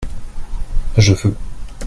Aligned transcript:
je 0.97 1.13
veux. 1.13 1.35